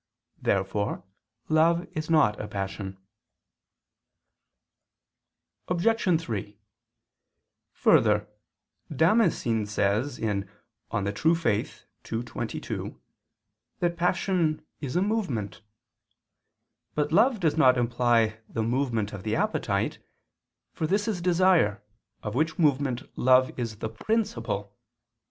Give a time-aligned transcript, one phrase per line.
[0.41, 1.03] Therefore
[1.47, 2.97] love is not a passion.
[5.67, 6.19] Obj.
[6.19, 6.57] 3:
[7.73, 8.27] Further,
[8.91, 10.43] Damascene says (De
[10.89, 11.85] Fide Orth.
[12.11, 12.99] ii, 22)
[13.77, 15.61] that passion is a movement.
[16.95, 19.99] But love does not imply the movement of the appetite;
[20.73, 21.83] for this is desire,
[22.23, 24.75] of which movement love is the principle.